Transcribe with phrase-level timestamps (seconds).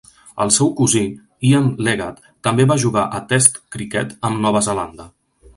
[0.45, 1.01] El seu cosí,
[1.49, 2.17] Ian Leggat,
[2.49, 5.11] també va jugar a Test criquet amb Nova Zelanda.